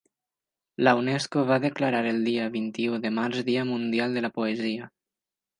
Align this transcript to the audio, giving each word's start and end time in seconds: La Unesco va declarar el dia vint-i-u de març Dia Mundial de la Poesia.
La 0.87 0.93
Unesco 1.01 1.43
va 1.51 1.59
declarar 1.67 2.01
el 2.13 2.23
dia 2.29 2.47
vint-i-u 2.57 2.97
de 3.07 3.13
març 3.21 3.45
Dia 3.51 3.69
Mundial 3.75 4.19
de 4.21 4.29
la 4.29 4.37
Poesia. 4.39 4.93